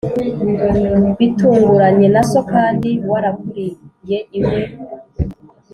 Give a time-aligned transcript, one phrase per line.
[1.17, 4.71] bitunguranye na so, kandi warakuriye iwe n